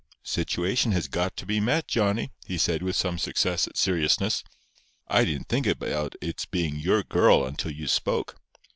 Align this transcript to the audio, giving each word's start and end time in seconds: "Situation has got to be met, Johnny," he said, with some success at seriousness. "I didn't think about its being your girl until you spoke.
"Situation 0.23 0.93
has 0.93 1.07
got 1.07 1.37
to 1.37 1.45
be 1.45 1.59
met, 1.59 1.87
Johnny," 1.87 2.31
he 2.47 2.57
said, 2.57 2.81
with 2.81 2.95
some 2.95 3.19
success 3.19 3.67
at 3.67 3.77
seriousness. 3.77 4.43
"I 5.07 5.25
didn't 5.25 5.47
think 5.47 5.67
about 5.67 6.15
its 6.19 6.47
being 6.47 6.77
your 6.79 7.03
girl 7.03 7.45
until 7.45 7.69
you 7.71 7.85
spoke. 7.87 8.35